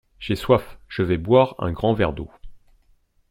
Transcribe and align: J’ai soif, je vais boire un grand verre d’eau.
J’ai 0.17 0.35
soif, 0.35 0.79
je 0.87 1.03
vais 1.03 1.19
boire 1.19 1.53
un 1.59 1.71
grand 1.73 1.93
verre 1.93 2.13
d’eau. 2.13 2.31